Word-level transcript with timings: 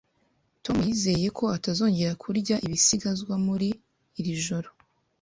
Tom 0.63 0.77
yizeye 0.87 1.27
ko 1.37 1.43
atazongera 1.57 2.13
kurya 2.23 2.55
ibisigazwa 2.67 3.33
muri 3.45 3.69
iri 4.19 4.33
joro 4.45 4.69